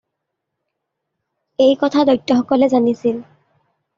[1.65, 3.15] এই কথা দৈত্য সকলে জানিছিল।